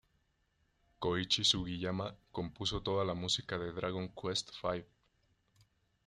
[1.03, 4.83] Koichi Sugiyama compuso toda la música de "Dragon Quest V".